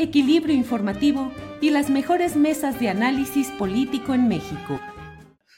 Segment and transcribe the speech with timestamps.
[0.00, 4.80] equilibrio informativo y las mejores mesas de análisis político en México.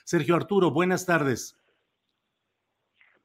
[0.05, 1.57] Sergio Arturo, buenas tardes.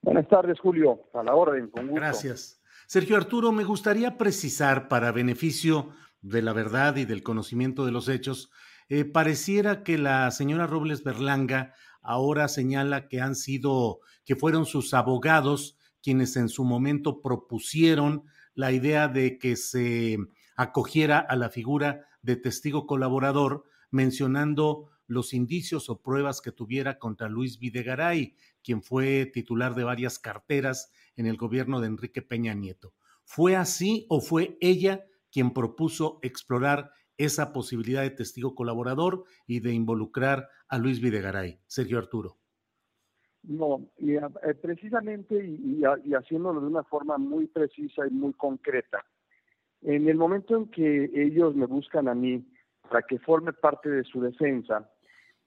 [0.01, 1.01] Buenas tardes, Julio.
[1.13, 1.95] A la orden, con gusto.
[1.95, 2.61] Gracias.
[2.85, 5.89] Sergio Arturo, me gustaría precisar para beneficio
[6.21, 8.51] de la verdad y del conocimiento de los hechos,
[8.89, 14.93] eh, pareciera que la señora Robles Berlanga ahora señala que han sido, que fueron sus
[14.93, 20.17] abogados quienes en su momento propusieron la idea de que se
[20.57, 27.29] acogiera a la figura de testigo colaborador, mencionando los indicios o pruebas que tuviera contra
[27.29, 32.93] Luis Videgaray, quien fue titular de varias carteras en el gobierno de Enrique Peña Nieto.
[33.23, 39.73] ¿Fue así o fue ella quien propuso explorar esa posibilidad de testigo colaborador y de
[39.73, 41.59] involucrar a Luis Videgaray?
[41.67, 42.37] Sergio Arturo.
[43.43, 44.19] No, eh,
[44.61, 45.81] precisamente y,
[46.13, 49.05] haciéndolo de una forma muy precisa y muy concreta.
[49.83, 52.43] En el momento en que ellos me buscan a mí
[52.89, 54.89] para que forme parte de su defensa,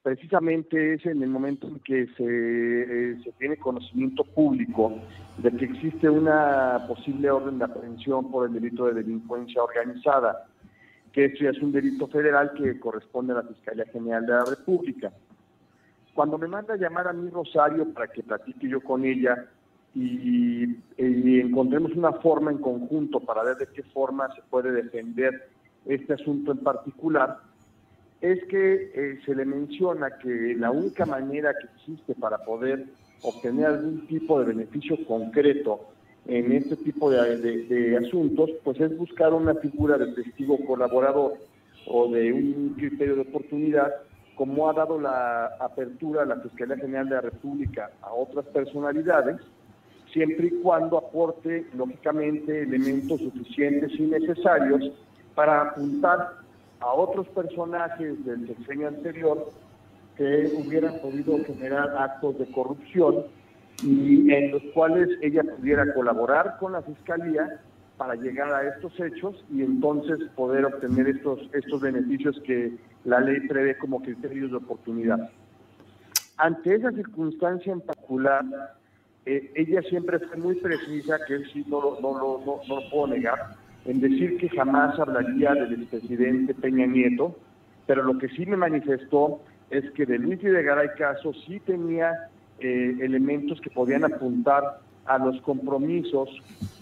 [0.01, 4.93] precisamente es en el momento en que se, se tiene conocimiento público
[5.37, 10.47] de que existe una posible orden de aprehensión por el delito de delincuencia organizada,
[11.11, 14.45] que esto ya es un delito federal que corresponde a la Fiscalía General de la
[14.45, 15.11] República.
[16.13, 19.49] Cuando me manda a llamar a mi Rosario para que platique yo con ella
[19.93, 25.49] y, encontremos una forma en conjunto para ver de qué forma se puede defender
[25.85, 27.39] este asunto en particular,
[28.21, 32.85] es que eh, se le menciona que la única manera que existe para poder
[33.23, 35.87] obtener algún tipo de beneficio concreto
[36.27, 41.33] en este tipo de, de, asuntos, pues es buscar una figura de testigo colaborador
[41.87, 43.91] o de un criterio de oportunidad
[44.35, 49.37] como ha dado la apertura a la Fiscalía General de la República a otras personalidades,
[50.11, 54.91] siempre y cuando aporte, lógicamente, elementos suficientes y necesarios
[55.35, 56.41] para apuntar
[56.79, 59.49] a otros personajes del sexenio anterior
[60.17, 63.25] que hubieran podido generar actos de corrupción
[63.83, 67.59] y en los cuales ella pudiera colaborar con la Fiscalía
[67.97, 73.47] para llegar a estos hechos y entonces poder obtener estos, estos beneficios que la ley
[73.47, 75.29] prevé como criterios de oportunidad.
[76.37, 78.43] Ante esa circunstancia en particular,
[79.25, 83.07] eh, ella siempre fue muy precisa, que él sí no, no, no, no, lo puedo
[83.07, 83.55] negar,
[83.85, 87.35] en decir que jamás hablaría del expresidente Peña Nieto,
[87.87, 92.29] pero lo que sí me manifestó es que de Luis de Garay Caso sí tenía
[92.59, 96.29] eh, elementos que podían apuntar a los compromisos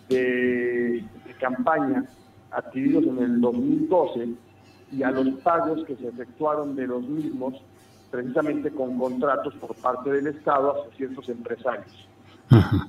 [0.10, 1.04] de,
[1.40, 2.04] campaña
[2.52, 4.30] adquiridos en el 2012
[4.92, 7.54] y a los pagos que se efectuaron de los mismos
[8.12, 12.09] precisamente con contratos por parte del Estado hacia ciertos empresarios,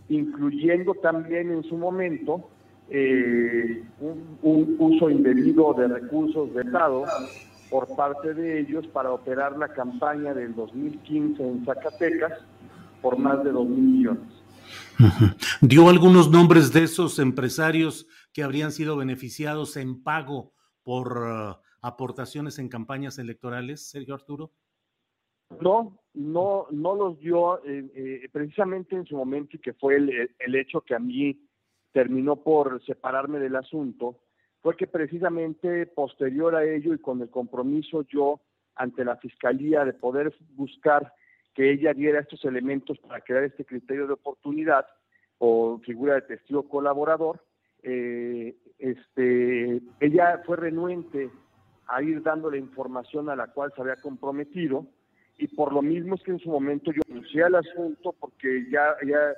[0.09, 2.48] incluyendo también en su momento
[2.88, 7.04] eh, un, uso indebido de recursos de Estado
[7.71, 12.33] por parte de ellos para operar la campaña del 2015 en Zacatecas
[13.01, 14.41] por más de 2 mil millones.
[15.60, 20.53] ¿Dio algunos nombres de esos empresarios que habrían sido beneficiados en pago
[20.83, 24.53] por uh, aportaciones en campañas electorales, Sergio Arturo?
[25.60, 30.30] No, no, no los dio eh, eh, precisamente en su momento y que fue el,
[30.38, 31.40] el, hecho que a mí
[31.92, 34.20] terminó por separarme del asunto,
[34.62, 38.40] fue que precisamente posterior a ello y con el compromiso yo
[38.74, 41.12] ante la fiscalía de poder buscar
[41.54, 44.86] que ella diera estos elementos para crear este criterio de oportunidad
[45.38, 47.42] o figura de testigo colaborador,
[47.82, 51.30] eh, este, ella fue renuente
[51.88, 54.86] a ir dando la información a la cual se había comprometido
[55.41, 58.95] y por lo mismo es que en su momento yo anuncié el asunto porque ya,
[59.07, 59.34] ya,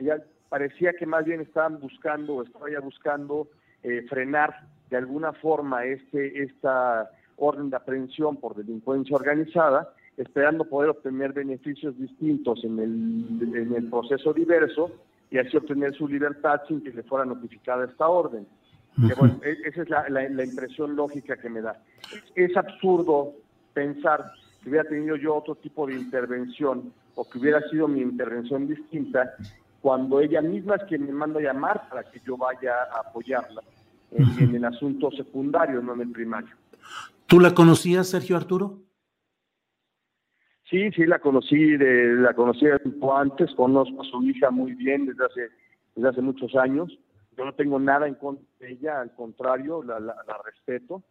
[0.00, 3.48] ya parecía que más bien estaban buscando, estaba ya buscando
[3.84, 10.90] eh, frenar de alguna forma este, esta orden de aprehensión por delincuencia organizada, esperando poder
[10.90, 14.90] obtener beneficios distintos en el, en el proceso diverso
[15.30, 18.46] y así obtener su libertad sin que le fuera notificada esta orden.
[19.42, 21.80] E, esa es la, la, impresión lógica que me da.
[22.36, 23.32] Es absurdo
[23.72, 24.24] pensar
[24.64, 29.34] que hubiera tenido yo otro tipo de intervención o que hubiera sido mi intervención distinta
[29.82, 33.60] cuando ella misma es quien me manda a llamar para que yo vaya a apoyarla
[34.10, 36.54] en, el asunto secundario, no en el primario.
[37.26, 38.78] ¿Tú la conocías, Sergio Arturo?
[40.70, 45.04] Sí, sí, la conocí, de, la conocí tiempo antes, conozco a su hija muy bien
[45.04, 45.48] desde hace,
[45.94, 46.98] desde hace muchos años.
[47.36, 50.14] Yo no tengo nada en contra de ella, al contrario, la, la,
[50.44, 51.02] respeto.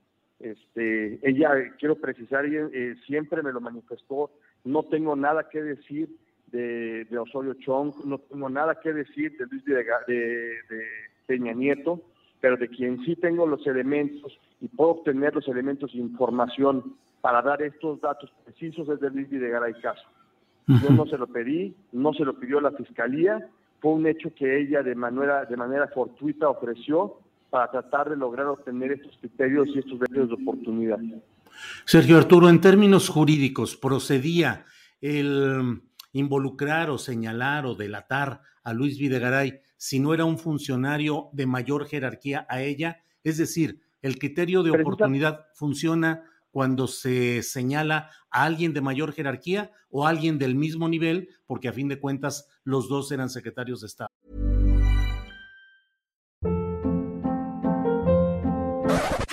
[0.43, 4.29] Este, ella, quiero precisar, eh, siempre me lo manifestó,
[4.65, 6.09] no tengo nada que decir
[6.47, 10.85] de, Osorio Chong, no tengo nada que decir de Luis de, de
[11.25, 12.01] Peña Nieto,
[12.41, 17.41] pero de quien sí tengo los elementos y puedo obtener los elementos de información para
[17.41, 20.05] dar estos datos precisos es de Luis Videgaray Caso.
[20.67, 23.49] Yo no se lo pedí, no se lo pidió la Fiscalía,
[23.79, 27.19] fue un hecho que ella de manera, de manera fortuita ofreció
[27.53, 30.97] para tratar de lograr obtener estos criterios y estos derechos de oportunidad.
[31.85, 34.65] Sergio Arturo, en términos jurídicos, ¿procedía
[35.01, 35.83] el
[36.13, 41.85] involucrar o señalar o delatar a Luis Videgaray si no era un funcionario de mayor
[41.85, 43.03] jerarquía a ella?
[43.23, 49.69] Es decir, el criterio de oportunidad funciona cuando se señala a alguien de mayor jerarquía
[49.91, 53.81] o a alguien del mismo nivel, porque a fin de cuentas los dos eran secretarios
[53.81, 54.09] de Estado.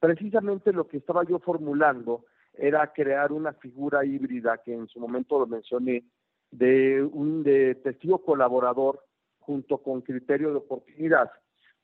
[0.00, 5.38] Precisamente lo que estaba yo formulando era crear una figura híbrida que en su momento
[5.38, 6.04] lo mencioné,
[6.50, 9.04] de un de testigo colaborador
[9.40, 11.30] junto con criterio de oportunidad,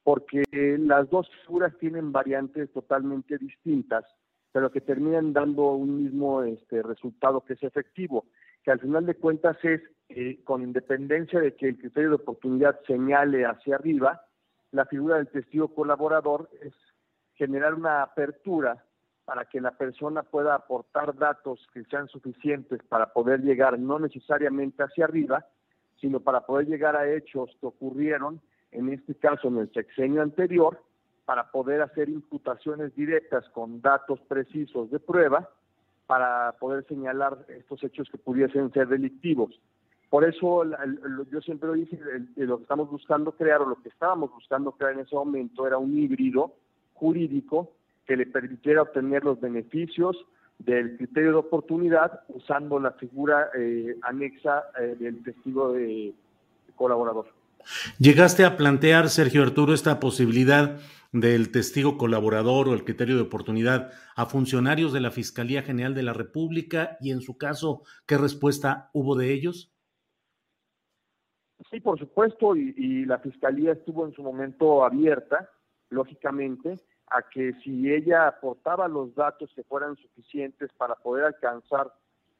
[0.02, 4.04] porque las dos figuras tienen variantes totalmente distintas,
[4.50, 8.26] pero que terminan dando un mismo este, resultado que es efectivo,
[8.64, 12.80] que al final de cuentas es, eh, con independencia de que el criterio de oportunidad
[12.86, 14.22] señale hacia arriba,
[14.70, 16.74] la figura del testigo colaborador es
[17.42, 18.84] generar una apertura
[19.24, 24.84] para que la persona pueda aportar datos que sean suficientes para poder llegar no necesariamente
[24.84, 25.44] hacia arriba,
[26.00, 30.80] sino para poder llegar a hechos que ocurrieron, en este caso en el sexenio anterior,
[31.24, 35.50] para poder hacer imputaciones directas con datos precisos de prueba,
[36.06, 39.60] para poder señalar estos hechos que pudiesen ser delictivos.
[40.10, 40.62] Por eso
[41.28, 41.98] yo siempre lo dije,
[42.36, 45.78] lo que estamos buscando crear o lo que estábamos buscando crear en ese momento era
[45.78, 46.54] un híbrido
[47.02, 47.72] jurídico
[48.06, 50.16] que le permitiera obtener los beneficios
[50.60, 56.14] del criterio de oportunidad usando la figura eh, anexa eh, del testigo de
[56.76, 57.26] colaborador.
[57.98, 60.78] ¿Llegaste a plantear, Sergio Arturo, esta posibilidad
[61.10, 66.04] del testigo colaborador o el criterio de oportunidad a funcionarios de la Fiscalía General de
[66.04, 69.74] la República y en su caso, ¿qué respuesta hubo de ellos?
[71.68, 75.48] Sí, por supuesto, y la Fiscalía estuvo en su momento abierta,
[75.90, 76.78] lógicamente,
[77.14, 81.92] a que si ella aportaba los datos que fueran suficientes para poder alcanzar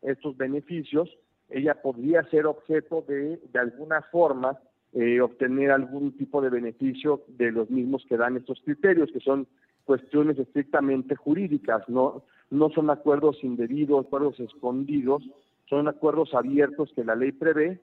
[0.02, 1.09] estos beneficios,
[1.49, 4.59] ella podría ser objeto de, de alguna forma,
[4.95, 9.47] eh, obtener algún tipo de beneficio de los mismos que dan estos criterios, que son
[9.85, 15.23] cuestiones estrictamente jurídicas, no, no son acuerdos indebidos, acuerdos escondidos,
[15.69, 17.81] son acuerdos abiertos que la ley prevé,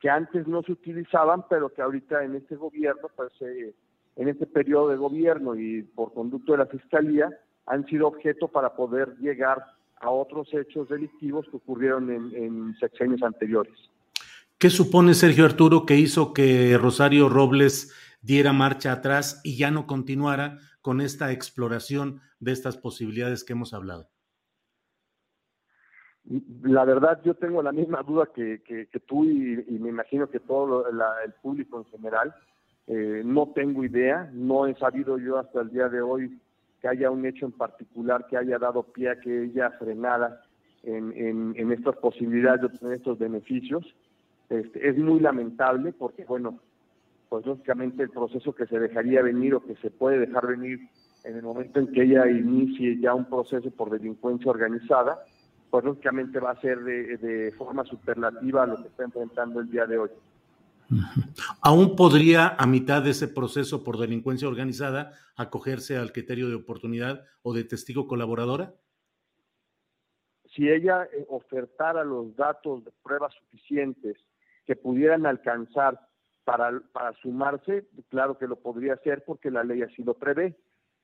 [0.00, 3.74] que antes no se utilizaban, pero que ahorita en este gobierno pues se
[4.16, 7.30] en este periodo de gobierno y por conducto de la Fiscalía
[7.66, 9.64] han sido objeto para poder llegar
[10.00, 13.74] a otros hechos delictivos que ocurrieron en, en sexenios anteriores.
[14.58, 19.86] ¿Qué supone Sergio Arturo que hizo que Rosario Robles diera marcha atrás y ya no
[19.86, 24.08] continuara con esta exploración de estas posibilidades que hemos hablado?
[26.62, 30.86] La verdad, yo tengo la misma duda que, que, tú y, me imagino que todo
[30.88, 32.34] el público en general.
[32.86, 36.40] Eh, no tengo idea, no he sabido yo hasta el día de hoy
[36.80, 40.40] que haya un hecho en particular que haya dado pie a que ella frenara
[40.82, 43.84] en, estas posibilidades de obtener estos beneficios.
[44.48, 46.58] Este, es muy lamentable porque, bueno,
[47.28, 50.80] pues lógicamente el proceso que se dejaría venir o que se puede dejar venir
[51.24, 55.22] en el momento en que ella inicie ya un proceso por delincuencia organizada,
[55.70, 59.86] pues lógicamente va a ser de, forma superlativa a lo que está enfrentando el día
[59.86, 60.10] de hoy.
[61.62, 67.24] ¿Aún podría, a mitad de ese proceso por delincuencia organizada, acogerse al criterio de oportunidad
[67.42, 68.74] o de testigo colaboradora?
[70.54, 74.16] Si ella eh, ofertara los datos de pruebas suficientes
[74.66, 76.00] que pudieran alcanzar
[76.44, 80.56] para, sumarse, claro que lo podría hacer porque la ley así lo prevé.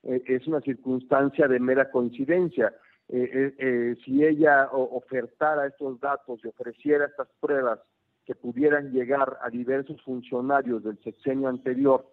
[0.02, 2.74] Eh, es una circunstancia de mera coincidencia.
[3.08, 7.78] Eh, eh, si ella ofertara estos datos y ofreciera estas pruebas
[8.26, 12.04] que pudieran llegar a diversos funcionarios del sexenio anterior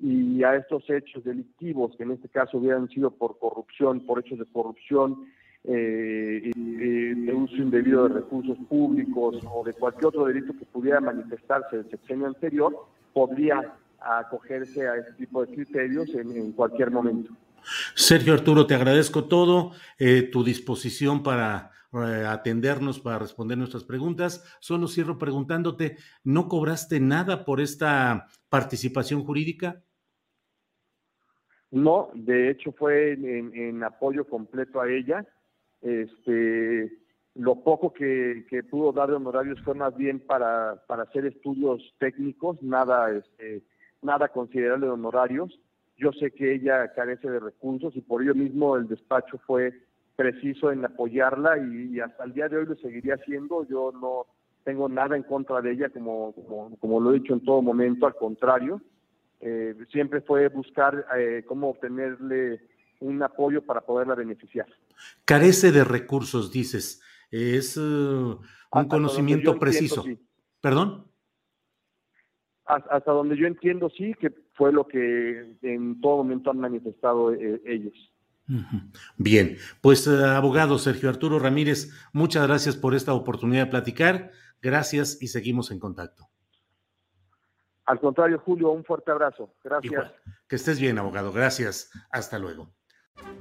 [0.00, 4.38] y a estos hechos delictivos, que en este caso hubieran sido por corrupción, por hechos
[4.38, 5.26] de corrupción,
[5.64, 11.76] eh, de uso indebido de recursos públicos o de cualquier otro delito que pudiera manifestarse
[11.76, 12.74] del sexenio anterior,
[13.12, 17.32] podría acogerse a este tipo de criterios en cualquier momento.
[17.94, 24.44] Sergio Arturo, te agradezco todo, eh, tu disposición para atendernos, para responder nuestras preguntas.
[24.60, 29.82] Solo cierro preguntándote, ¿no cobraste nada por esta participación jurídica?
[31.70, 35.26] No, de hecho fue en, apoyo completo a ella.
[35.80, 36.90] Este,
[37.34, 42.62] lo poco que, pudo dar de honorarios fue más bien para, para hacer estudios técnicos,
[42.62, 43.62] nada, este,
[44.02, 45.58] nada considerable de honorarios
[45.98, 49.72] yo sé que ella carece de recursos y por ello mismo el despacho fue
[50.18, 53.64] preciso en apoyarla y, hasta el día de hoy lo seguiría haciendo.
[53.68, 54.26] Yo no
[54.64, 56.34] tengo nada en contra de ella, como,
[56.80, 58.82] como, lo he dicho en todo momento, al contrario.
[59.40, 62.60] Eh, siempre fue buscar eh, cómo obtenerle
[62.98, 64.66] un apoyo para poderla beneficiar.
[65.24, 67.00] Carece de recursos, dices.
[67.30, 68.40] Es uh,
[68.72, 70.04] un conocimiento preciso.
[70.60, 71.06] ¿Perdón?
[72.64, 77.62] Hasta donde yo entiendo, sí, que fue lo que en todo momento han manifestado eh,
[77.64, 77.94] ellos.
[79.16, 84.30] Bien, pues eh, abogado Sergio Arturo Ramírez, muchas gracias por esta oportunidad de platicar.
[84.60, 86.28] Gracias y seguimos en contacto.
[87.84, 89.54] Al contrario, Julio, un fuerte abrazo.
[89.64, 90.12] Gracias.
[90.48, 91.32] Que estés bien, abogado.
[91.32, 91.90] Gracias.
[92.10, 92.70] Hasta luego.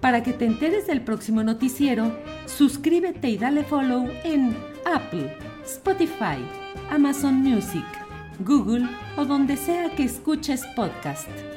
[0.01, 2.11] Para que te enteres del próximo noticiero,
[2.45, 6.37] suscríbete y dale follow en Apple, Spotify,
[6.89, 7.85] Amazon Music
[8.39, 8.87] Google
[9.17, 11.56] o donde sea que escuches podcast.